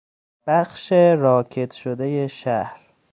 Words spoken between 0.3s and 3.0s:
بخش راکد شدهی شهر